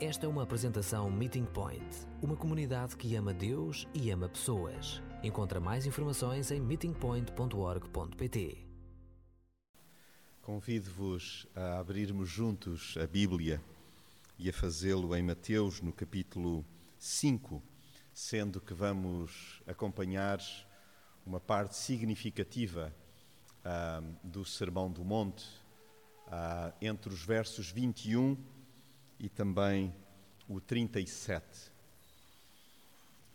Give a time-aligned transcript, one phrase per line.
[0.00, 1.84] Esta é uma apresentação Meeting Point,
[2.22, 5.02] uma comunidade que ama Deus e ama pessoas.
[5.22, 8.66] Encontra mais informações em meetingpoint.org.pt.
[10.40, 13.62] Convido-vos a abrirmos juntos a Bíblia
[14.38, 16.64] e a fazê-lo em Mateus, no capítulo
[16.98, 17.62] 5,
[18.10, 20.38] sendo que vamos acompanhar
[21.26, 22.90] uma parte significativa
[23.62, 25.46] ah, do Sermão do Monte,
[26.26, 28.59] ah, entre os versos 21 e
[29.28, 29.94] também
[30.48, 31.70] o 37.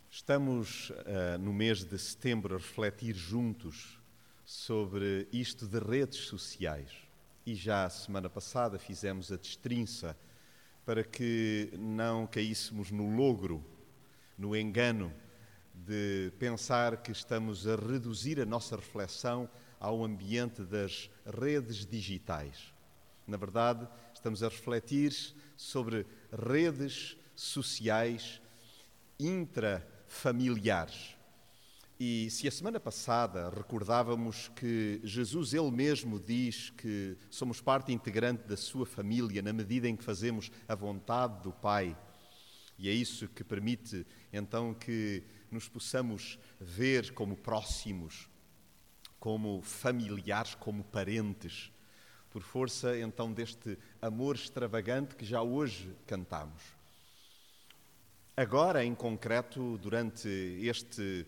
[0.10, 4.00] Estamos uh, no mês de setembro a refletir juntos
[4.46, 6.91] sobre isto de redes sociais.
[7.46, 10.18] E já a semana passada fizemos a destrinça
[10.86, 13.63] para que não caíssemos no logro,
[14.38, 15.13] no engano
[15.74, 19.49] de pensar que estamos a reduzir a nossa reflexão
[19.80, 22.75] ao ambiente das redes digitais.
[23.28, 25.14] Na verdade, estamos a refletir
[25.58, 28.42] sobre redes sociais
[29.20, 31.16] intrafamiliares.
[31.99, 38.44] E se a semana passada recordávamos que Jesus ele mesmo diz que somos parte integrante
[38.44, 41.98] da sua família na medida em que fazemos a vontade do Pai,
[42.77, 48.30] e é isso que permite então que nos possamos ver como próximos,
[49.18, 51.71] como familiares, como parentes
[52.36, 56.62] por força então deste amor extravagante que já hoje cantamos.
[58.36, 60.27] Agora, em concreto, durante
[60.62, 61.26] este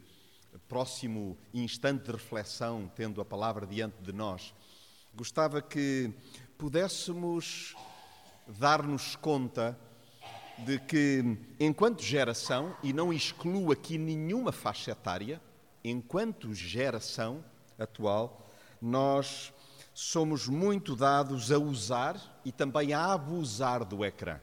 [0.68, 4.54] próximo instante de reflexão, tendo a palavra diante de nós,
[5.16, 6.12] gostava que
[6.58, 7.74] pudéssemos
[8.46, 9.80] dar-nos conta
[10.58, 15.42] de que, enquanto geração, e não excluo aqui nenhuma faixa etária,
[15.86, 17.42] enquanto geração
[17.80, 18.46] atual,
[18.82, 19.54] nós
[20.00, 24.40] somos muito dados a usar e também a abusar do ecrã.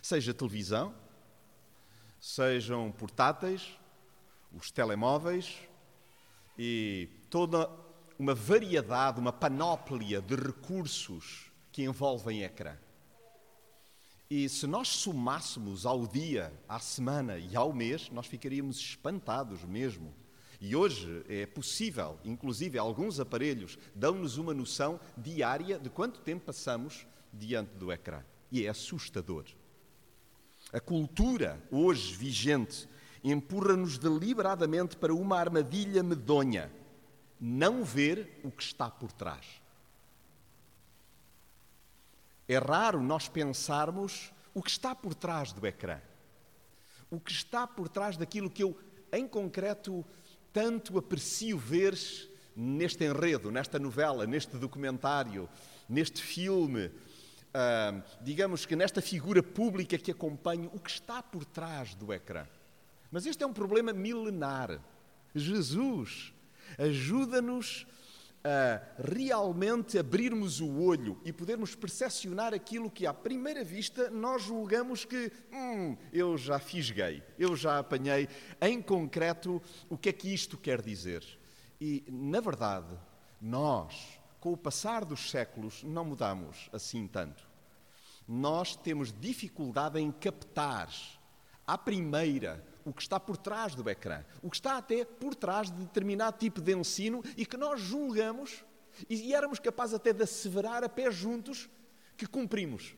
[0.00, 0.94] Seja televisão,
[2.20, 3.76] sejam portáteis,
[4.52, 5.58] os telemóveis
[6.56, 7.68] e toda
[8.16, 12.76] uma variedade, uma panóplia de recursos que envolvem ecrã.
[14.30, 20.14] E se nós somássemos ao dia, à semana e ao mês, nós ficaríamos espantados mesmo
[20.60, 27.06] e hoje é possível, inclusive alguns aparelhos dão-nos uma noção diária de quanto tempo passamos
[27.32, 28.22] diante do ecrã.
[28.50, 29.44] E é assustador.
[30.72, 32.88] A cultura hoje vigente
[33.22, 36.72] empurra-nos deliberadamente para uma armadilha medonha:
[37.40, 39.60] não ver o que está por trás.
[42.48, 46.00] É raro nós pensarmos o que está por trás do ecrã.
[47.10, 48.78] O que está por trás daquilo que eu,
[49.12, 50.04] em concreto,
[50.56, 51.94] tanto aprecio ver
[52.56, 55.46] neste enredo, nesta novela, neste documentário,
[55.86, 61.94] neste filme, uh, digamos que nesta figura pública que acompanho, o que está por trás
[61.94, 62.46] do ecrã.
[63.12, 64.80] Mas este é um problema milenar.
[65.34, 66.32] Jesus
[66.78, 67.86] ajuda-nos
[68.46, 75.04] a realmente abrirmos o olho e podermos percepcionar aquilo que, à primeira vista, nós julgamos
[75.04, 78.28] que, hum, eu já fisguei, eu já apanhei
[78.60, 81.24] em concreto o que é que isto quer dizer.
[81.80, 82.96] E, na verdade,
[83.40, 87.44] nós, com o passar dos séculos, não mudamos assim tanto.
[88.28, 90.88] Nós temos dificuldade em captar,
[91.66, 95.68] à primeira, o que está por trás do ecrã, o que está até por trás
[95.68, 98.64] de determinado tipo de ensino e que nós julgamos
[99.10, 101.68] e éramos capazes até de asseverar a pé juntos
[102.16, 102.94] que cumprimos,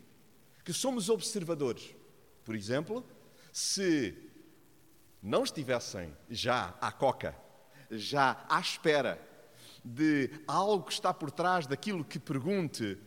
[0.62, 1.96] que somos observadores.
[2.44, 3.02] Por exemplo,
[3.50, 4.14] se
[5.22, 7.34] não estivessem já à coca,
[7.90, 9.18] já à espera
[9.82, 12.98] de algo que está por trás daquilo que pergunte,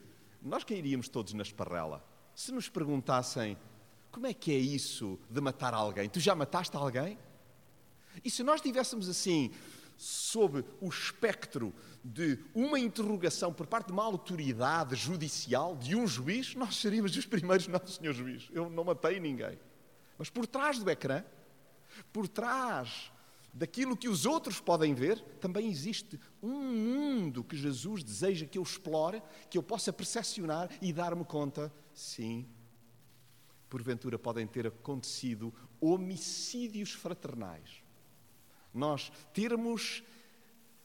[0.41, 2.03] nós cairíamos todos na esparrela.
[2.33, 3.55] Se nos perguntassem
[4.11, 6.09] como é que é isso de matar alguém?
[6.09, 7.17] Tu já mataste alguém?
[8.23, 9.51] E se nós estivéssemos assim,
[9.97, 11.73] sob o espectro
[12.03, 17.25] de uma interrogação por parte de uma autoridade judicial, de um juiz, nós seríamos os
[17.25, 19.57] primeiros, não, senhor juiz, eu não matei ninguém.
[20.17, 21.23] Mas por trás do ecrã,
[22.11, 23.11] por trás
[23.53, 28.63] daquilo que os outros podem ver, também existe um mundo que Jesus deseja que eu
[28.63, 32.47] explore, que eu possa percepcionar e dar-me conta, sim,
[33.71, 37.81] porventura podem ter acontecido homicídios fraternais.
[38.73, 40.03] Nós termos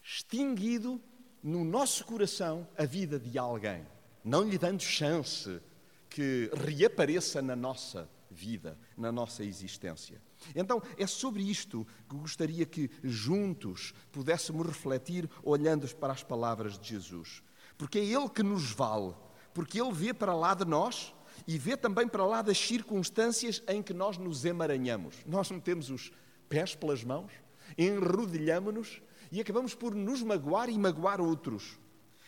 [0.03, 1.03] extinguido
[1.43, 3.85] no nosso coração a vida de alguém,
[4.25, 5.61] não lhe dando chance
[6.09, 10.23] que reapareça na nossa vida, na nossa existência.
[10.55, 16.91] Então, é sobre isto que gostaria que juntos pudéssemos refletir olhando para as palavras de
[16.91, 17.43] Jesus.
[17.77, 19.13] Porque é Ele que nos vale,
[19.53, 21.16] porque Ele vê para lá de nós
[21.47, 25.17] e vê também para lá das circunstâncias em que nós nos emaranhamos.
[25.27, 26.13] Nós metemos os
[26.49, 27.33] pés pelas mãos,
[27.77, 29.01] enrodilhamos-nos
[29.31, 31.79] e acabamos por nos magoar e magoar outros.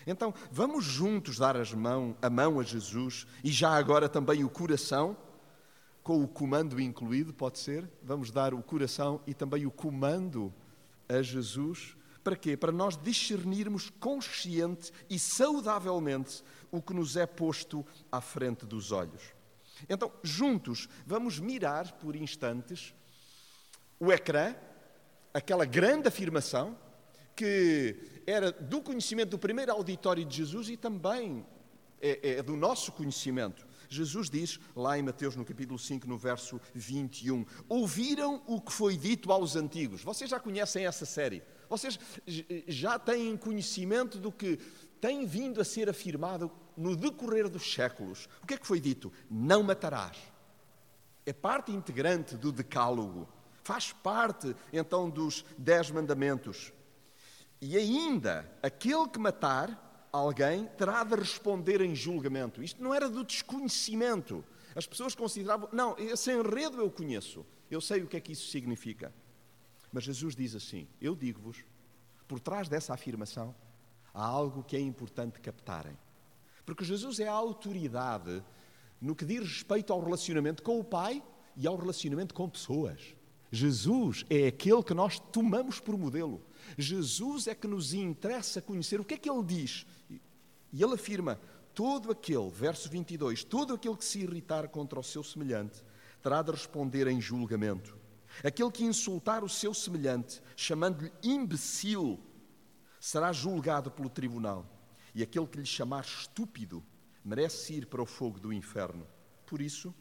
[0.06, 4.48] Então, vamos juntos dar as mão, a mão a Jesus e já agora também o
[4.48, 5.16] coração,
[6.02, 7.86] com o comando incluído, pode ser?
[8.02, 10.52] Vamos dar o coração e também o comando
[11.06, 11.97] a Jesus.
[12.28, 12.58] Para quê?
[12.58, 19.22] Para nós discernirmos consciente e saudavelmente o que nos é posto à frente dos olhos.
[19.88, 22.94] Então, juntos, vamos mirar por instantes
[23.98, 24.54] o ecrã,
[25.32, 26.78] aquela grande afirmação
[27.34, 27.96] que
[28.26, 31.46] era do conhecimento do primeiro auditório de Jesus e também
[31.98, 33.66] é, é do nosso conhecimento.
[33.88, 38.98] Jesus diz, lá em Mateus, no capítulo 5, no verso 21, ouviram o que foi
[38.98, 40.04] dito aos antigos.
[40.04, 41.42] Vocês já conhecem essa série.
[41.68, 41.98] Vocês
[42.66, 44.58] já têm conhecimento do que
[45.00, 48.28] tem vindo a ser afirmado no decorrer dos séculos.
[48.42, 49.12] O que é que foi dito?
[49.30, 50.16] Não matarás.
[51.26, 53.28] É parte integrante do decálogo.
[53.62, 56.72] Faz parte, então, dos dez mandamentos.
[57.60, 62.62] E ainda, aquele que matar alguém terá de responder em julgamento.
[62.62, 64.44] Isto não era do desconhecimento.
[64.74, 68.48] As pessoas consideravam, não, esse enredo eu conheço, eu sei o que é que isso
[68.48, 69.12] significa.
[69.92, 71.64] Mas Jesus diz assim: Eu digo-vos,
[72.26, 73.54] por trás dessa afirmação,
[74.12, 75.96] há algo que é importante captarem.
[76.64, 78.42] Porque Jesus é a autoridade
[79.00, 81.22] no que diz respeito ao relacionamento com o Pai
[81.56, 83.14] e ao relacionamento com pessoas.
[83.50, 86.42] Jesus é aquele que nós tomamos por modelo.
[86.76, 89.86] Jesus é que nos interessa conhecer o que é que ele diz.
[90.72, 91.40] E ele afirma:
[91.74, 95.82] todo aquele, verso 22, todo aquele que se irritar contra o seu semelhante
[96.22, 97.96] terá de responder em julgamento.
[98.44, 102.20] Aquele que insultar o seu semelhante, chamando-lhe imbecil,
[103.00, 104.66] será julgado pelo tribunal.
[105.14, 106.84] E aquele que lhe chamar estúpido,
[107.24, 109.06] merece ir para o fogo do inferno.
[109.46, 109.94] Por isso,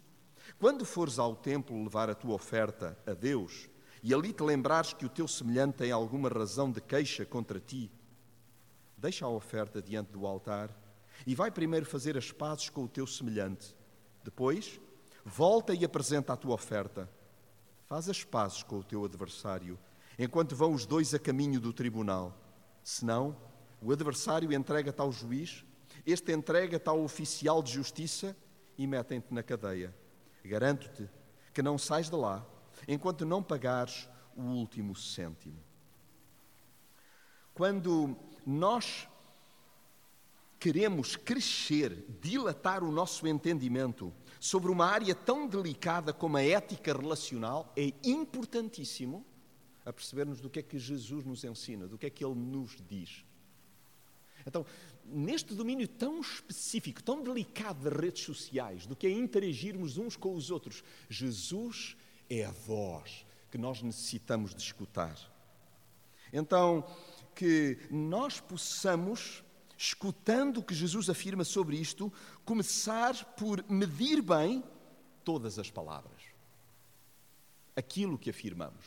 [0.59, 3.69] quando fores ao templo levar a tua oferta a Deus,
[4.03, 7.91] e ali te lembrares que o teu semelhante tem alguma razão de queixa contra ti,
[8.97, 10.69] deixa a oferta diante do altar
[11.25, 13.75] e vai primeiro fazer as pazes com o teu semelhante.
[14.23, 14.79] Depois,
[15.25, 17.09] volta e apresenta a tua oferta.
[17.87, 19.79] Faz as pazes com o teu adversário,
[20.19, 22.37] enquanto vão os dois a caminho do tribunal.
[22.83, 23.35] Senão,
[23.81, 25.63] o adversário entrega-te ao juiz,
[26.05, 28.35] este entrega-te ao oficial de justiça
[28.77, 29.95] e metem-te na cadeia.
[30.43, 31.09] Garanto-te
[31.53, 32.45] que não sais de lá
[32.87, 35.57] enquanto não pagares o último cêntimo.
[37.53, 39.07] Quando nós
[40.59, 47.71] queremos crescer, dilatar o nosso entendimento sobre uma área tão delicada como a ética relacional,
[47.75, 49.25] é importantíssimo
[49.85, 52.77] a percebermos do que é que Jesus nos ensina, do que é que Ele nos
[52.87, 53.23] diz.
[54.45, 54.65] Então,
[55.05, 60.33] neste domínio tão específico, tão delicado das redes sociais, do que é interagirmos uns com
[60.33, 61.97] os outros, Jesus
[62.29, 65.17] é a voz que nós necessitamos de escutar.
[66.31, 66.85] Então,
[67.33, 69.43] que nós possamos,
[69.77, 72.11] escutando o que Jesus afirma sobre isto,
[72.43, 74.63] começar por medir bem
[75.23, 76.21] todas as palavras.
[77.75, 78.85] Aquilo que afirmamos,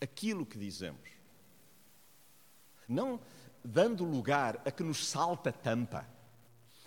[0.00, 1.08] aquilo que dizemos.
[2.88, 3.20] Não
[3.64, 6.08] dando lugar a que nos salta a tampa,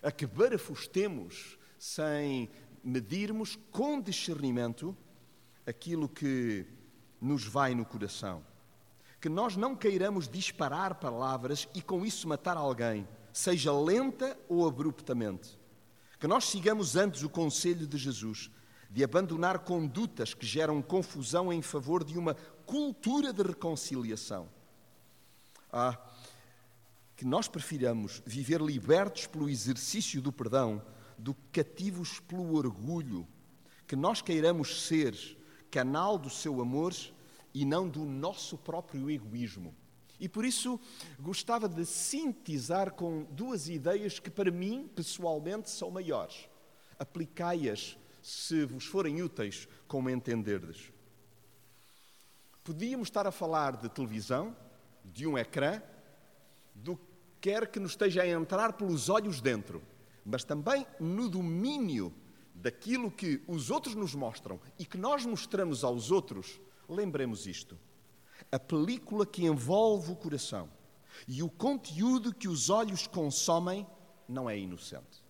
[0.01, 2.49] a que barafustemos sem
[2.83, 4.97] medirmos com discernimento
[5.65, 6.65] aquilo que
[7.19, 8.43] nos vai no coração.
[9.21, 15.59] Que nós não queiramos disparar palavras e com isso matar alguém, seja lenta ou abruptamente.
[16.19, 18.51] Que nós sigamos antes o conselho de Jesus
[18.91, 22.35] de abandonar condutas que geram confusão em favor de uma
[22.65, 24.49] cultura de reconciliação.
[25.71, 25.97] Ah,
[27.15, 30.83] que nós prefiramos viver libertos pelo exercício do perdão
[31.17, 33.25] do que cativos pelo orgulho,
[33.87, 35.15] que nós queiramos ser
[35.69, 36.93] canal do seu amor
[37.53, 39.73] e não do nosso próprio egoísmo.
[40.21, 40.79] E por isso
[41.19, 46.47] gostava de sintetizar com duas ideias que para mim, pessoalmente, são maiores.
[46.99, 50.93] Aplicai-as se vos forem úteis, como entenderdes.
[52.63, 54.55] Podíamos estar a falar de televisão,
[55.03, 55.81] de um ecrã,
[56.75, 57.11] do que
[57.41, 59.81] quer que nos esteja a entrar pelos olhos dentro,
[60.23, 62.13] mas também no domínio
[62.53, 67.75] daquilo que os outros nos mostram e que nós mostramos aos outros, lembremos isto.
[68.51, 70.69] A película que envolve o coração
[71.27, 73.87] e o conteúdo que os olhos consomem
[74.27, 75.23] não é inocente.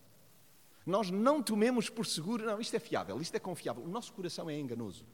[0.84, 3.84] Nós não tomemos por seguro, não, isto é fiável, isto é confiável.
[3.84, 5.06] O nosso coração é enganoso.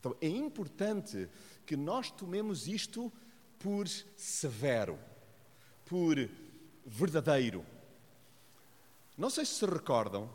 [0.00, 1.28] Então é importante
[1.64, 3.12] que nós tomemos isto
[3.58, 3.86] por
[4.16, 4.98] severo,
[5.84, 6.16] por
[6.84, 7.64] verdadeiro.
[9.16, 10.30] Não sei se se recordam,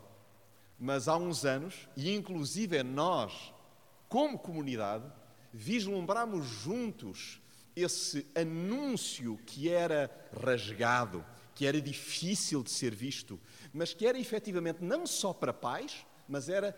[0.78, 3.54] Mas há uns anos, e inclusive nós,
[4.08, 5.10] como comunidade,
[5.54, 7.40] vislumbramos juntos
[7.76, 13.38] esse anúncio que era rasgado, que era difícil de ser visto,
[13.72, 16.72] mas que era efetivamente não só para pais, mas era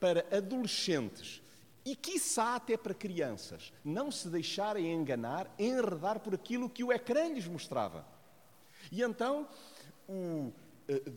[0.00, 1.42] para adolescentes
[1.84, 7.28] e, quiçá, até para crianças, não se deixarem enganar, enredar por aquilo que o ecrã
[7.28, 8.06] lhes mostrava.
[8.90, 9.46] E então,
[10.08, 10.50] o,
[10.88, 11.12] eh,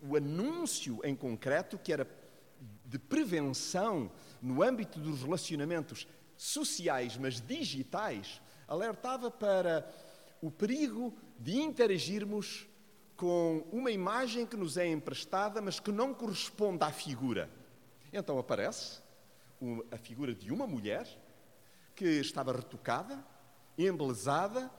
[0.00, 2.08] o anúncio em concreto, que era
[2.86, 4.10] de prevenção
[4.44, 9.90] no âmbito dos relacionamentos sociais, mas digitais, alertava para
[10.42, 12.66] o perigo de interagirmos
[13.16, 17.48] com uma imagem que nos é emprestada, mas que não corresponde à figura.
[18.12, 19.00] Então aparece
[19.90, 21.08] a figura de uma mulher
[21.96, 23.24] que estava retocada,
[23.78, 24.70] embelezada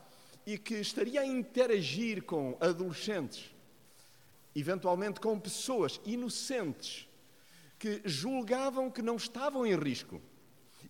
[0.46, 3.52] e que estaria a interagir com adolescentes,
[4.56, 7.08] eventualmente com pessoas inocentes
[7.78, 10.22] que julgavam que não estavam em risco.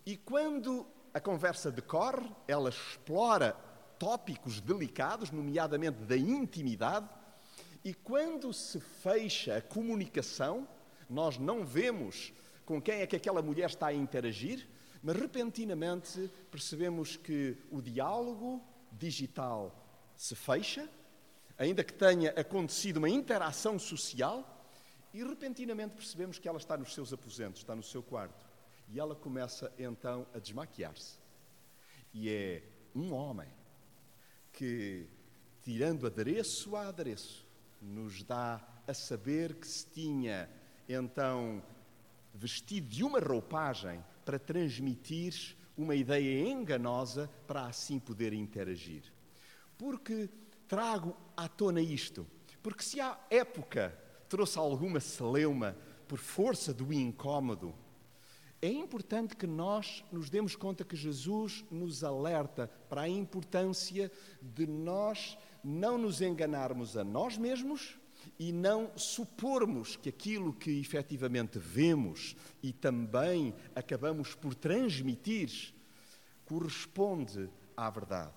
[0.05, 3.53] E quando a conversa decorre, ela explora
[3.97, 7.09] tópicos delicados, nomeadamente da intimidade,
[7.83, 10.67] e quando se fecha a comunicação,
[11.09, 12.33] nós não vemos
[12.65, 14.67] com quem é que aquela mulher está a interagir,
[15.03, 19.71] mas repentinamente percebemos que o diálogo digital
[20.15, 20.89] se fecha,
[21.57, 24.54] ainda que tenha acontecido uma interação social,
[25.15, 28.45] e repentinamente percebemos que ela está nos seus aposentos, está no seu quarto.
[28.89, 31.17] E ela começa então a desmaquiar-se.
[32.13, 33.47] E é um homem
[34.51, 35.07] que,
[35.63, 37.47] tirando adereço a adereço,
[37.81, 40.49] nos dá a saber que se tinha
[40.87, 41.63] então
[42.33, 49.13] vestido de uma roupagem para transmitir uma ideia enganosa para assim poder interagir.
[49.77, 50.29] Porque
[50.67, 52.27] trago à tona isto?
[52.61, 53.97] Porque se a época
[54.29, 55.75] trouxe alguma celeuma
[56.07, 57.73] por força do incômodo,
[58.61, 64.65] é importante que nós nos demos conta que Jesus nos alerta para a importância de
[64.65, 67.97] nós não nos enganarmos a nós mesmos
[68.39, 75.73] e não supormos que aquilo que efetivamente vemos e também acabamos por transmitir
[76.45, 78.33] corresponde à verdade.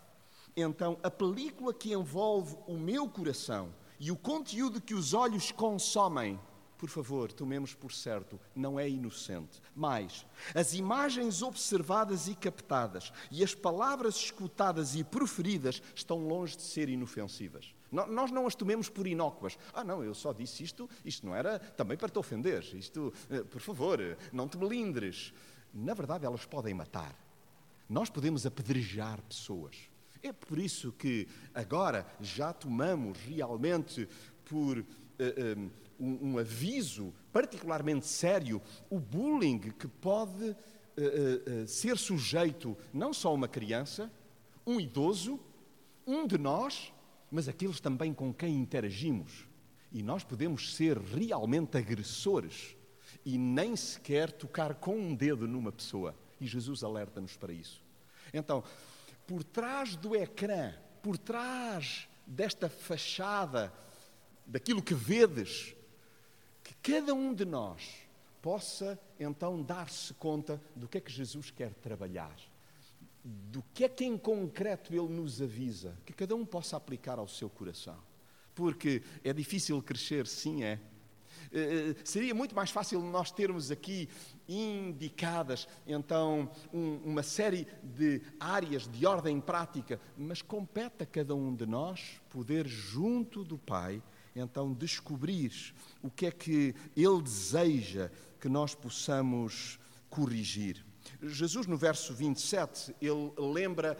[0.56, 6.38] Então, a película que envolve o meu coração e o conteúdo que os olhos consomem,
[6.76, 9.60] por favor, tomemos por certo, não é inocente.
[9.74, 10.24] Mas
[10.54, 16.88] as imagens observadas e captadas e as palavras escutadas e proferidas estão longe de ser
[16.88, 17.74] inofensivas.
[17.90, 19.58] Nós não as tomemos por inócuas.
[19.72, 22.62] Ah, não, eu só disse isto, isto não era também para te ofender.
[22.74, 23.98] Isto, eh, por favor,
[24.30, 25.32] não te melindres.
[25.72, 27.16] Na verdade, elas podem matar.
[27.88, 29.74] Nós podemos apedrejar pessoas.
[30.22, 34.08] É por isso que agora já tomamos realmente
[34.44, 38.60] por uh, um, um, aviso particularmente sério
[38.90, 44.10] o bullying que pode uh, uh, ser sujeito não só uma criança,
[44.66, 45.38] um idoso,
[46.06, 46.92] um de nós
[47.30, 49.46] mas aqueles também com quem interagimos.
[49.92, 52.76] E nós podemos ser realmente agressores
[53.24, 56.14] e nem sequer tocar com um dedo numa pessoa.
[56.40, 57.82] E Jesus alerta-nos para isso.
[58.32, 58.62] Então,
[59.28, 63.72] por trás do ecrã, por trás desta fachada,
[64.44, 65.76] daquilo que vedes,
[66.64, 68.08] que cada um de nós
[68.42, 72.34] possa então dar-se conta do que é que Jesus quer trabalhar
[73.24, 77.28] do que é que em concreto ele nos avisa, que cada um possa aplicar ao
[77.28, 77.98] seu coração.
[78.54, 80.80] Porque é difícil crescer, sim, é.
[81.48, 84.08] Uh, seria muito mais fácil nós termos aqui
[84.48, 91.54] indicadas então um, uma série de áreas de ordem prática, mas compete a cada um
[91.54, 94.02] de nós poder junto do Pai
[94.36, 99.78] então descobrir o que é que Ele deseja que nós possamos
[100.08, 100.84] corrigir.
[101.22, 103.96] Jesus, no verso 27, ele lembra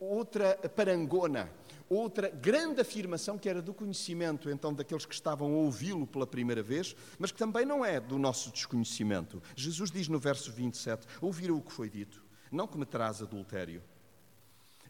[0.00, 1.50] outra parangona,
[1.88, 6.62] outra grande afirmação que era do conhecimento, então, daqueles que estavam a ouvi-lo pela primeira
[6.62, 9.42] vez, mas que também não é do nosso desconhecimento.
[9.54, 13.82] Jesus diz no verso 27: Ouviram o que foi dito, não cometerás adultério.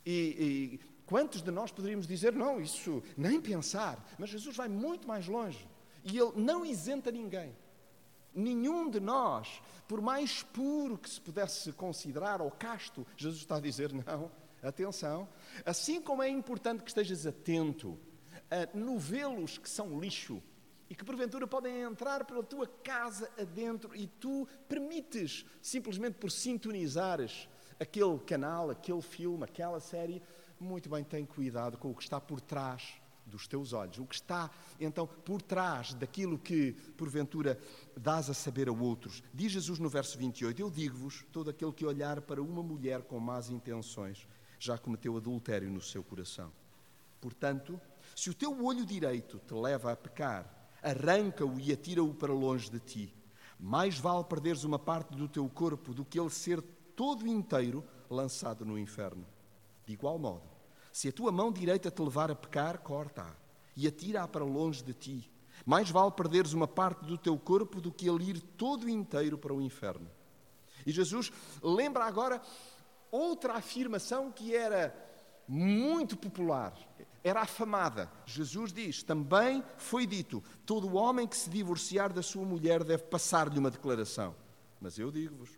[0.04, 5.06] E, e quantos de nós poderíamos dizer, não, isso nem pensar, mas Jesus vai muito
[5.06, 5.68] mais longe
[6.06, 7.54] e ele não isenta ninguém.
[8.32, 13.60] Nenhum de nós, por mais puro que se pudesse considerar ou casto, Jesus está a
[13.60, 14.30] dizer: não,
[14.62, 15.28] atenção.
[15.64, 17.98] Assim como é importante que estejas atento
[18.50, 20.42] a novelos que são lixo
[20.88, 27.48] e que porventura podem entrar pela tua casa adentro e tu permites, simplesmente por sintonizares
[27.78, 30.22] aquele canal, aquele filme, aquela série,
[30.58, 32.94] muito bem, tem cuidado com o que está por trás
[33.26, 34.48] dos teus olhos, o que está
[34.78, 37.58] então por trás daquilo que porventura
[37.96, 39.22] dás a saber a outros.
[39.34, 43.18] Diz Jesus no verso 28: Eu digo-vos: todo aquele que olhar para uma mulher com
[43.18, 44.26] más intenções
[44.58, 46.52] já cometeu adultério no seu coração.
[47.20, 47.80] Portanto,
[48.14, 52.80] se o teu olho direito te leva a pecar, arranca-o e atira-o para longe de
[52.80, 53.14] ti.
[53.58, 56.62] Mais vale perderes uma parte do teu corpo do que ele ser
[56.94, 59.26] todo inteiro lançado no inferno.
[59.86, 60.42] De igual modo,
[60.92, 63.34] se a tua mão direita te levar a pecar, corta-a
[63.76, 65.30] e atira-a para longe de ti.
[65.64, 69.52] Mais vale perderes uma parte do teu corpo do que ele ir todo inteiro para
[69.52, 70.08] o inferno.
[70.86, 71.32] E Jesus
[71.62, 72.40] lembra agora
[73.10, 74.94] outra afirmação que era
[75.48, 76.74] muito popular,
[77.22, 78.10] era afamada.
[78.24, 83.58] Jesus diz: também foi dito: todo homem que se divorciar da sua mulher deve passar-lhe
[83.58, 84.34] uma declaração.
[84.80, 85.50] Mas eu digo-vos,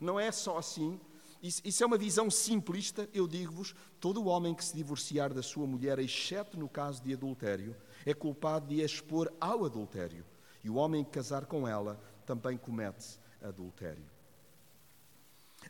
[0.00, 1.00] não é só assim.
[1.42, 3.08] Isso, é uma visão simplista.
[3.12, 7.76] Eu digo-vos: todo homem que se divorciar da sua mulher, exceto no caso de adultério,
[8.04, 10.24] é culpado de a expor ao adultério.
[10.62, 14.15] E o homem que casar com ela também comete adultério.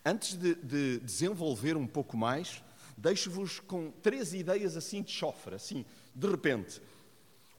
[0.05, 2.63] Antes de, de desenvolver um pouco mais,
[2.97, 5.85] deixo-vos com três ideias assim de chofre, assim,
[6.15, 6.81] de repente.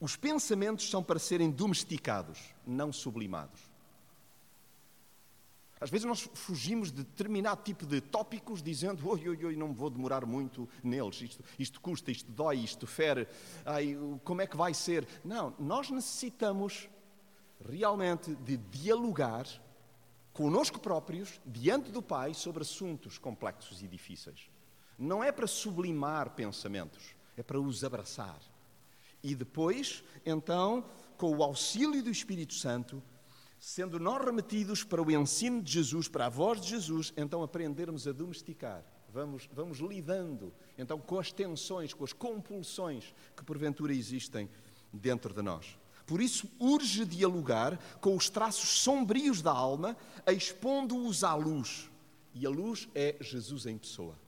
[0.00, 3.60] Os pensamentos são para serem domesticados, não sublimados.
[5.80, 9.74] Às vezes nós fugimos de determinado tipo de tópicos dizendo, oi, oi, oi, não me
[9.74, 13.28] vou demorar muito neles, isto, isto custa, isto dói, isto fere,
[13.64, 15.06] ai, como é que vai ser?
[15.24, 16.88] Não, nós necessitamos
[17.64, 19.46] realmente de dialogar
[20.38, 24.48] conosco próprios, diante do Pai, sobre assuntos complexos e difíceis.
[24.96, 28.38] Não é para sublimar pensamentos, é para os abraçar.
[29.20, 33.02] E depois, então, com o auxílio do Espírito Santo,
[33.58, 38.06] sendo nós remetidos para o ensino de Jesus, para a voz de Jesus, então aprendermos
[38.06, 38.84] a domesticar.
[39.12, 44.48] Vamos, vamos lidando então com as tensões, com as compulsões que porventura existem
[44.92, 45.76] dentro de nós.
[46.08, 49.96] Por isso, urge dialogar com os traços sombrios da alma,
[50.26, 51.88] expondo-os à luz.
[52.34, 54.18] E a luz é Jesus em pessoa.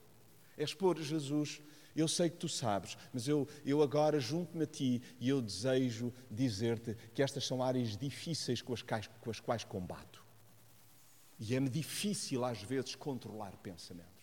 [0.56, 1.60] É expor Jesus
[1.94, 6.12] eu sei que tu sabes, mas eu, eu agora junto-me a ti e eu desejo
[6.30, 10.24] dizer-te que estas são áreas difíceis com as, quais, com as quais combato.
[11.38, 14.19] E é-me difícil às vezes controlar pensamentos.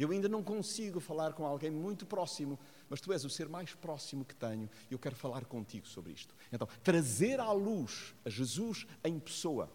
[0.00, 2.58] Eu ainda não consigo falar com alguém muito próximo,
[2.88, 6.14] mas tu és o ser mais próximo que tenho e eu quero falar contigo sobre
[6.14, 6.34] isto.
[6.50, 9.70] Então, trazer à luz a Jesus em pessoa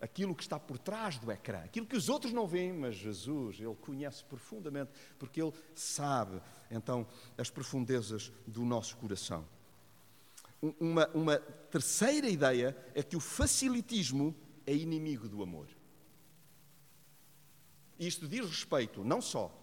[0.00, 3.60] aquilo que está por trás do ecrã, aquilo que os outros não veem, mas Jesus,
[3.60, 7.06] Ele conhece profundamente, porque Ele sabe, então,
[7.36, 9.46] as profundezas do nosso coração.
[10.80, 14.34] Uma, uma terceira ideia é que o facilitismo
[14.66, 15.68] é inimigo do amor.
[18.00, 19.54] Isto diz respeito não só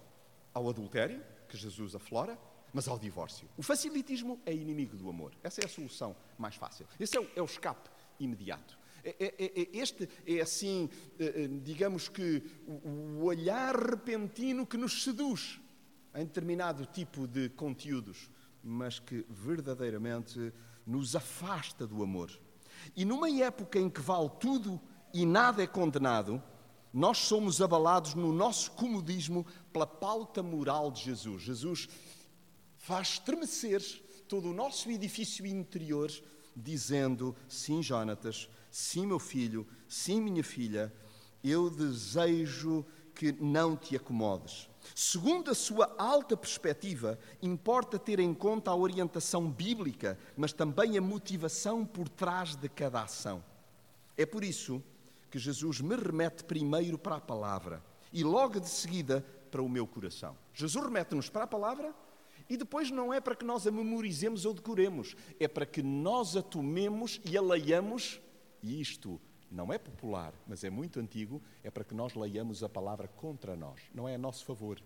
[0.54, 2.38] ao adultério, que Jesus aflora,
[2.72, 3.50] mas ao divórcio.
[3.58, 5.34] O facilitismo é inimigo do amor.
[5.44, 6.86] Essa é a solução mais fácil.
[7.00, 8.78] Esse é o, é o escape imediato.
[9.04, 10.90] É, é, é, este é assim,
[11.64, 15.60] digamos que, o olhar repentino que nos seduz
[16.14, 18.30] em determinado tipo de conteúdos,
[18.64, 20.54] mas que verdadeiramente
[20.86, 22.32] nos afasta do amor.
[22.96, 24.80] E numa época em que vale tudo
[25.14, 26.42] e nada é condenado,
[26.94, 31.42] nós somos abalados no nosso comodismo pela pauta moral de Jesus.
[31.44, 31.90] Jesus
[32.78, 33.82] faz estremecer
[34.28, 36.12] todo o nosso edifício interior,
[36.56, 40.94] dizendo: Sim, Jonatas, Sim, meu filho, sim, minha filha,
[41.44, 44.70] eu desejo que não te acomodes.
[44.94, 51.02] Segundo a sua alta perspectiva, importa ter em conta a orientação bíblica, mas também a
[51.02, 53.44] motivação por trás de cada ação.
[54.16, 54.97] É por isso que
[55.36, 60.38] Jesus me remete primeiro para a palavra e logo de seguida para o meu coração.
[60.54, 61.94] Jesus remete-nos para a palavra
[62.50, 66.36] e depois não é para que nós a memorizemos ou decoremos, é para que nós
[66.38, 68.22] a tomemos e a leiamos
[68.62, 72.70] e isto não é popular, mas é muito antigo, é para que nós leiamos a
[72.70, 74.82] palavra contra nós, não é a nosso favor.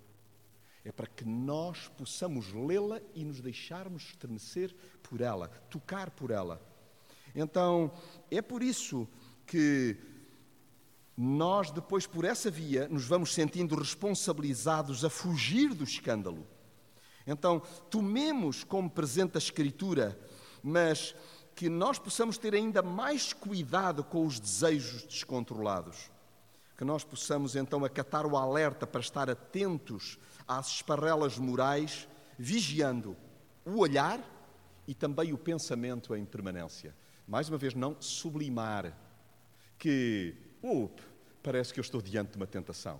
[0.83, 6.59] É para que nós possamos lê-la e nos deixarmos estremecer por ela, tocar por ela.
[7.35, 7.91] Então,
[8.31, 9.07] é por isso
[9.45, 9.95] que
[11.15, 16.47] nós, depois, por essa via, nos vamos sentindo responsabilizados a fugir do escândalo.
[17.27, 20.19] Então, tomemos como presente a Escritura,
[20.63, 21.15] mas
[21.55, 26.09] que nós possamos ter ainda mais cuidado com os desejos descontrolados.
[26.77, 33.15] Que nós possamos então acatar o alerta para estar atentos às esparrelas morais, vigiando
[33.63, 34.19] o olhar
[34.87, 36.95] e também o pensamento em permanência.
[37.27, 38.97] Mais uma vez, não sublimar
[39.77, 41.01] que, up,
[41.41, 42.99] parece que eu estou diante de uma tentação.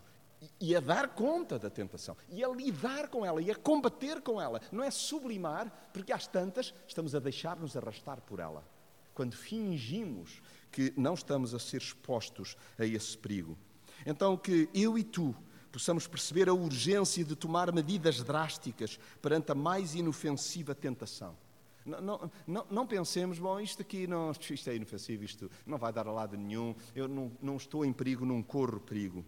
[0.59, 4.41] e a dar conta da tentação, e a lidar com ela, e a combater com
[4.41, 4.59] ela.
[4.71, 8.63] Não é sublimar, porque às tantas estamos a deixar-nos arrastar por ela.
[9.13, 13.57] Quando fingimos que não estamos a ser expostos a esse perigo.
[14.05, 15.35] Então, que eu e tu
[15.71, 21.37] possamos perceber a urgência de tomar medidas drásticas perante a mais inofensiva tentação.
[21.85, 25.91] Não, não, não, não, pensemos, bom, isto aqui não, isto é inofensivo, isto não vai
[25.91, 29.25] dar a lado nenhum, eu não, não estou em perigo, não corro perigo.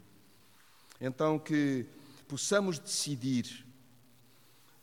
[1.01, 1.85] Então que
[2.27, 3.65] possamos decidir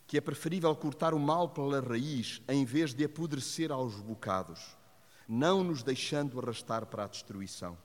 [0.06, 4.76] que é preferível cortar o mal pela raiz em vez de apodrecer aos bocados,
[5.28, 7.78] não nos deixando arrastar para a destruição.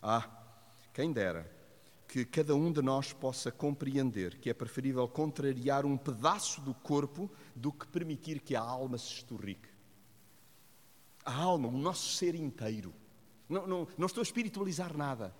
[0.00, 0.28] Ah,
[0.94, 1.50] quem dera
[2.08, 7.30] que cada um de nós possa compreender que é preferível contrariar um pedaço do corpo
[7.54, 9.68] do que permitir que a alma se esturrique.
[11.24, 12.92] A alma, o nosso ser inteiro.
[13.48, 15.34] Não, não, não estou a espiritualizar nada.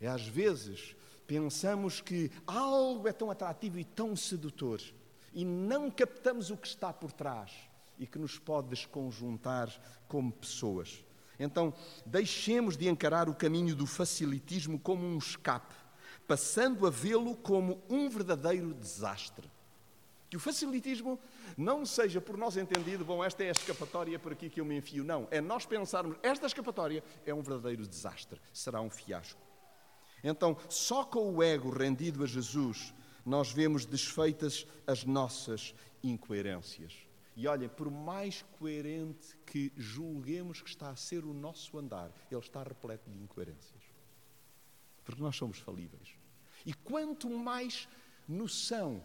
[0.00, 0.94] É às vezes
[1.26, 4.80] pensamos que algo é tão atrativo e tão sedutor
[5.32, 7.52] e não captamos o que está por trás
[7.98, 9.70] e que nos pode desconjuntar
[10.06, 11.04] como pessoas.
[11.38, 11.72] Então,
[12.04, 15.74] deixemos de encarar o caminho do facilitismo como um escape
[16.28, 19.50] passando a vê-lo como um verdadeiro desastre.
[20.28, 21.18] Que o facilitismo
[21.56, 24.76] não seja por nós entendido, bom, esta é a escapatória por aqui que eu me
[24.76, 25.02] enfio.
[25.02, 29.40] Não, é nós pensarmos, esta escapatória é um verdadeiro desastre, será um fiasco.
[30.22, 32.92] Então, só com o ego rendido a Jesus,
[33.24, 36.92] nós vemos desfeitas as nossas incoerências.
[37.34, 42.40] E olhem, por mais coerente que julguemos que está a ser o nosso andar, ele
[42.40, 43.82] está repleto de incoerências.
[45.04, 46.17] Porque nós somos falíveis.
[46.68, 47.88] E quanto mais
[48.28, 49.02] noção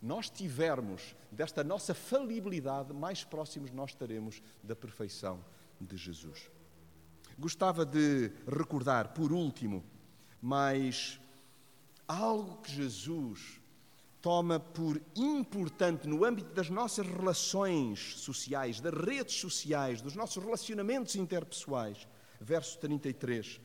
[0.00, 5.44] nós tivermos desta nossa falibilidade, mais próximos nós estaremos da perfeição
[5.78, 6.50] de Jesus.
[7.38, 9.84] Gostava de recordar, por último,
[10.40, 11.20] mais
[12.08, 13.60] algo que Jesus
[14.22, 21.14] toma por importante no âmbito das nossas relações sociais, das redes sociais, dos nossos relacionamentos
[21.14, 22.08] interpessoais.
[22.40, 23.60] Verso 33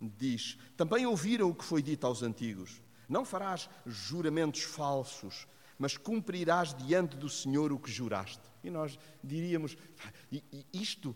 [0.00, 5.46] diz: Também ouviram o que foi dito aos antigos: Não farás juramentos falsos,
[5.78, 8.42] mas cumprirás diante do Senhor o que juraste.
[8.62, 9.76] E nós diríamos:
[10.72, 11.14] Isto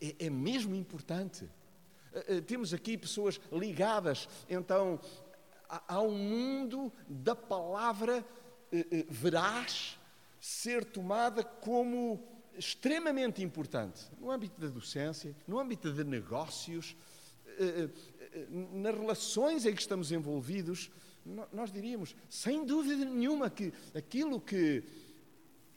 [0.00, 1.48] é, é mesmo importante.
[2.12, 5.00] Eh, eh, temos aqui pessoas ligadas, então,
[5.68, 8.24] a um mundo da palavra
[8.70, 9.98] eh, veraz
[10.38, 12.28] ser tomada como
[12.58, 16.94] extremamente importante no âmbito da docência, no âmbito de negócios,
[18.50, 20.90] nas relações em que estamos envolvidos,
[21.52, 24.82] nós diríamos, sem dúvida nenhuma, que aquilo que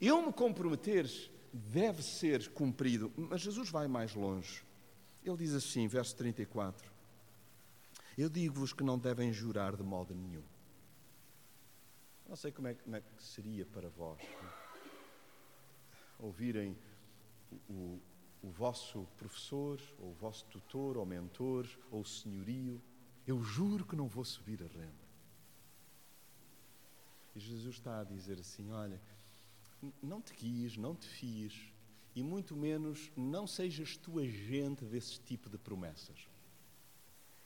[0.00, 1.08] eu me comprometer
[1.52, 3.12] deve ser cumprido.
[3.16, 4.64] Mas Jesus vai mais longe.
[5.24, 6.90] Ele diz assim, verso 34:
[8.16, 10.42] Eu digo-vos que não devem jurar de modo nenhum.
[12.28, 14.20] Não sei como é, como é que seria para vós
[16.18, 16.76] ouvirem
[17.68, 18.00] o,
[18.42, 22.80] o vosso professor, ou o vosso tutor, ou mentor, ou senhorio,
[23.26, 25.05] eu juro que não vou subir a renda.
[27.36, 28.98] E Jesus está a dizer assim: olha,
[30.02, 31.70] não te guies, não te fies,
[32.14, 36.26] e muito menos não sejas tu agente desse tipo de promessas.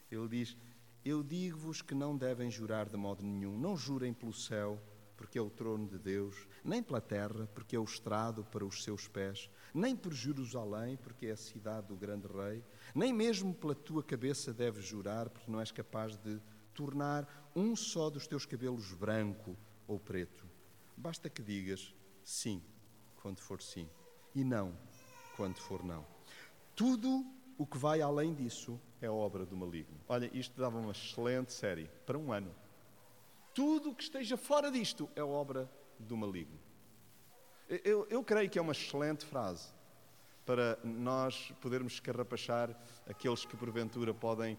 [0.09, 0.57] Ele diz:
[1.05, 4.81] Eu digo-vos que não devem jurar de modo nenhum, não jurem pelo céu,
[5.17, 8.85] porque é o trono de Deus, nem pela terra, porque é o estrado para os
[8.85, 12.63] seus pés, nem por Jerusalém, porque é a cidade do grande rei,
[12.95, 16.41] nem mesmo pela tua cabeça deves jurar, porque não és capaz de
[16.73, 19.59] tornar um só dos teus cabelos branco
[19.91, 20.49] ou preto.
[20.97, 22.63] Basta que digas sim,
[23.17, 23.89] quando for sim,
[24.35, 24.79] e não,
[25.37, 26.07] quando for não.
[26.77, 27.27] Tudo
[27.59, 30.01] o que vai além disso é obra do maligno.
[30.09, 32.55] Olha, isto dava uma excelente série para um ano.
[33.53, 36.59] Tudo que esteja fora disto é obra do maligno.
[37.69, 39.69] Eu, eu creio que é uma excelente frase
[40.47, 42.75] para nós podermos escarrapachar
[43.09, 44.57] aqueles que porventura podem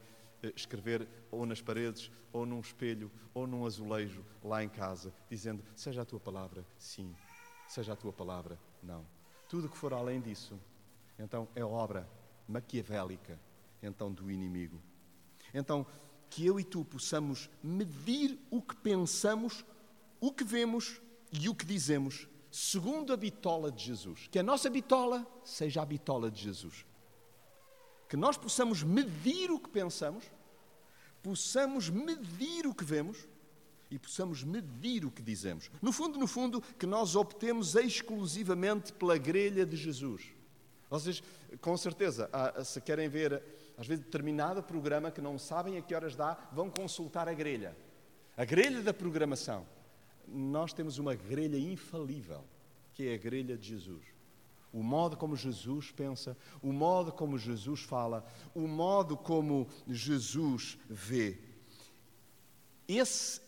[0.56, 6.02] escrever ou nas paredes, ou num espelho, ou num azulejo lá em casa, dizendo: Seja
[6.02, 7.16] a tua palavra sim,
[7.68, 9.06] seja a tua palavra não.
[9.50, 10.60] Tudo que for além disso,
[11.20, 12.10] então é obra
[12.48, 13.40] maquiavélica
[13.82, 14.82] então do inimigo.
[15.54, 15.86] Então,
[16.30, 19.66] que eu e tu possamos medir o que pensamos,
[20.20, 21.02] o que vemos
[21.32, 24.28] e o que dizemos, segundo a bitola de Jesus.
[24.32, 26.86] Que a nossa bitola seja a bitola de Jesus.
[28.12, 30.26] Que nós possamos medir o que pensamos,
[31.24, 33.26] possamos medir o que vemos
[33.90, 35.72] e possamos medir o que dizemos.
[35.82, 40.24] No fundo, no fundo, que nós optemos exclusivamente pela grelha de Jesus.
[40.90, 41.24] Vocês,
[41.62, 42.30] com certeza,
[42.66, 43.42] se querem ver
[43.78, 47.78] às vezes determinado programa que não sabem a que horas dá, vão consultar a grelha.
[48.36, 49.66] a grelha da programação,
[50.28, 52.44] nós temos uma grelha infalível,
[52.92, 54.04] que é a grelha de Jesus.
[54.74, 61.38] O modo como Jesus pensa, o modo como Jesus fala, o modo como Jesus vê.
[62.88, 63.42] Esse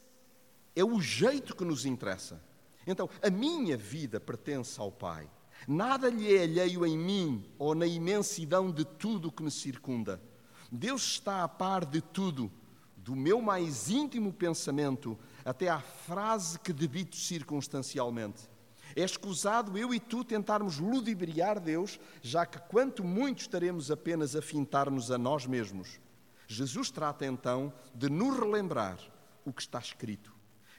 [0.76, 2.44] é o jeito que nos interessa.
[2.86, 5.30] Então, a minha vida pertence ao Pai.
[5.68, 10.22] Nada lhe é alheio em mim ou na imensidão de tudo que me circunda.
[10.70, 12.52] Deus está a par de tudo,
[12.98, 18.50] do meu mais íntimo pensamento até à frase que debito circunstancialmente.
[18.96, 24.42] É escusado eu e tu tentarmos ludibriar Deus, já que quanto muito estaremos apenas a
[24.42, 26.00] fintar-nos a nós mesmos.
[26.48, 29.00] Jesus trata então de nos relembrar
[29.46, 30.34] o que está escrito,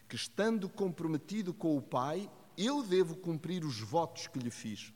[0.08, 4.92] que estando comprometido com o Pai, eu devo cumprir os votos que lhe fiz.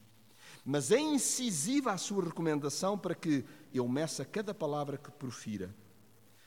[0.64, 5.74] Mas é incisiva a sua recomendação para que eu meça cada palavra que profira.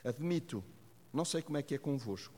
[0.04, 0.64] Admito,
[1.12, 2.34] não sei como é que é convosco,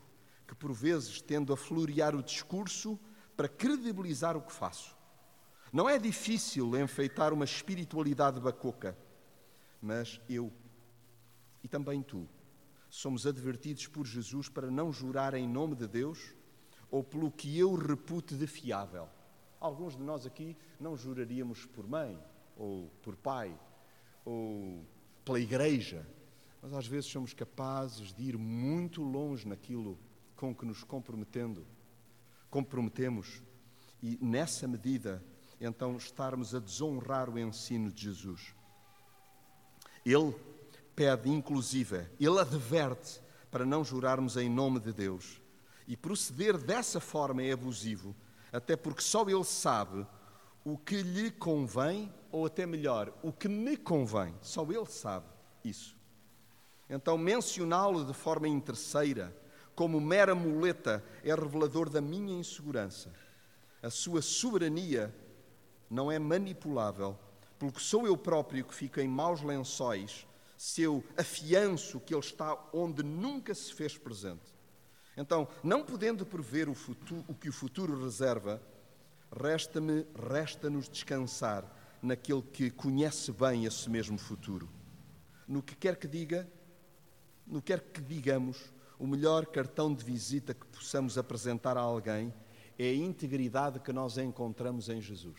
[0.46, 2.98] que por vezes tendo a florear o discurso
[3.36, 4.96] para credibilizar o que faço.
[5.72, 8.96] Não é difícil enfeitar uma espiritualidade bacoca,
[9.82, 10.52] mas eu
[11.62, 12.28] e também tu
[12.90, 16.34] somos advertidos por Jesus para não jurar em nome de Deus
[16.90, 19.08] ou pelo que eu repute de fiável.
[19.58, 22.22] Alguns de nós aqui não juraríamos por mãe,
[22.56, 23.58] ou por pai,
[24.24, 24.84] ou
[25.24, 26.06] pela igreja,
[26.62, 29.98] mas às vezes somos capazes de ir muito longe naquilo
[30.36, 31.66] com que nos comprometendo,
[32.54, 33.42] comprometemos
[34.00, 35.20] e nessa medida
[35.60, 38.54] então estarmos a desonrar o ensino de Jesus.
[40.06, 40.32] Ele
[40.94, 45.42] pede inclusive, ele adverte para não jurarmos em nome de Deus.
[45.88, 48.14] E proceder dessa forma é abusivo,
[48.52, 50.06] até porque só ele sabe
[50.64, 54.32] o que lhe convém, ou até melhor, o que me convém.
[54.40, 55.26] Só ele sabe
[55.64, 55.96] isso.
[56.88, 59.36] Então, mencioná-lo de forma interesseira,
[59.74, 63.10] como mera muleta, é revelador da minha insegurança.
[63.82, 65.14] A sua soberania
[65.90, 67.18] não é manipulável,
[67.58, 72.58] porque sou eu próprio que fico em maus lençóis se eu afianço que ele está
[72.72, 74.54] onde nunca se fez presente.
[75.16, 78.62] Então, não podendo prever o, futuro, o que o futuro reserva,
[79.30, 81.64] resta-me, resta-nos descansar
[82.02, 84.68] naquele que conhece bem esse mesmo futuro.
[85.46, 86.48] No que quer que diga,
[87.46, 92.32] no que quer que digamos, o melhor cartão de visita que possamos apresentar a alguém
[92.78, 95.38] é a integridade que nós encontramos em Jesus.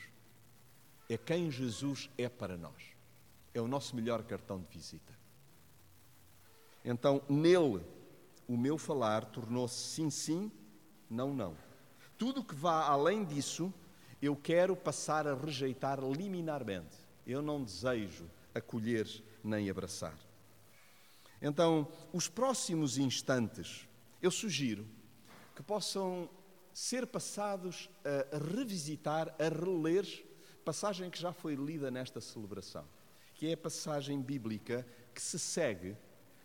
[1.10, 2.96] É quem Jesus é para nós.
[3.54, 5.14] É o nosso melhor cartão de visita.
[6.84, 7.82] Então, nele,
[8.48, 10.52] o meu falar tornou-se sim, sim,
[11.10, 11.56] não, não.
[12.18, 13.74] Tudo que vá além disso,
[14.22, 16.98] eu quero passar a rejeitar liminarmente.
[17.26, 19.08] Eu não desejo acolher
[19.44, 20.16] nem abraçar.
[21.48, 23.88] Então, os próximos instantes,
[24.20, 24.84] eu sugiro
[25.56, 26.28] que possam
[26.74, 30.26] ser passados a revisitar, a reler
[30.66, 32.84] passagem que já foi lida nesta celebração,
[33.36, 35.96] que é a passagem bíblica que se segue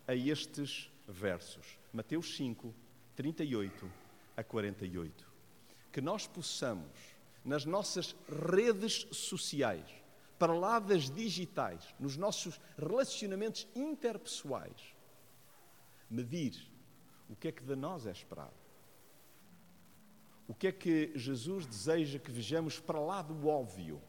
[0.07, 1.79] a estes versos.
[1.95, 2.75] Mateus 5,
[3.17, 3.91] 38
[4.37, 5.27] a 48.
[5.91, 6.93] Que nós possamos,
[7.43, 9.89] nas nossas redes sociais,
[10.41, 14.97] para lá das digitais, nos nossos relacionamentos interpessoais,
[16.09, 16.67] medir
[17.29, 18.55] o que é que de nós é esperado.
[20.49, 24.01] O que é que Jesus deseja que vejamos para lá do óbvio,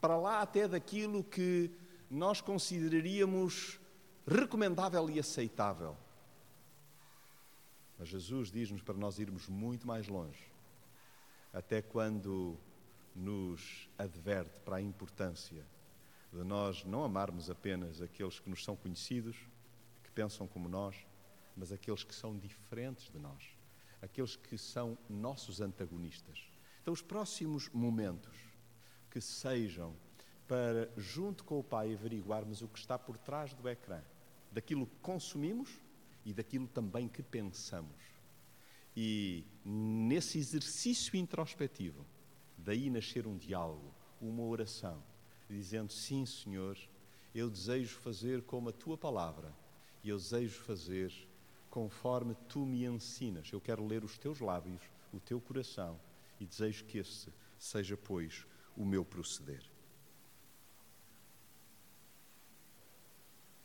[0.00, 1.70] para lá até daquilo que
[2.10, 3.78] nós consideraríamos
[4.26, 5.96] recomendável e aceitável.
[7.96, 10.52] Mas Jesus diz-nos para nós irmos muito mais longe,
[11.52, 12.58] até quando
[13.14, 15.64] nos adverte para a importância
[16.32, 19.36] de nós não amarmos apenas aqueles que nos são conhecidos,
[20.02, 20.96] que pensam como nós,
[21.56, 23.42] mas aqueles que são diferentes de nós,
[24.02, 26.50] aqueles que são nossos antagonistas.
[26.82, 28.36] Então, os próximos momentos
[29.10, 29.94] que sejam
[30.48, 34.02] para, junto com o Pai, averiguarmos o que está por trás do ecrã,
[34.50, 35.80] daquilo que consumimos
[36.24, 38.02] e daquilo também que pensamos.
[38.96, 42.04] E nesse exercício introspectivo,
[42.56, 45.02] daí nascer um diálogo, uma oração,
[45.48, 46.78] dizendo: Sim, Senhor,
[47.34, 49.52] eu desejo fazer como a tua palavra
[50.02, 51.12] e eu desejo fazer
[51.70, 53.50] conforme tu me ensinas.
[53.52, 54.80] Eu quero ler os teus lábios,
[55.12, 55.98] o teu coração
[56.38, 59.62] e desejo que esse seja, pois, o meu proceder.